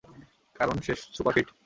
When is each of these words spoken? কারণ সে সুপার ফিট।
কারণ 0.55 0.75
সে 0.85 0.93
সুপার 1.15 1.33
ফিট। 1.35 1.47